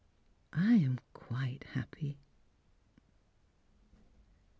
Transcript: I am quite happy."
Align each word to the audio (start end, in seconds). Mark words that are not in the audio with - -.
I 0.51 0.77
am 0.77 0.99
quite 1.13 1.63
happy." 1.75 2.17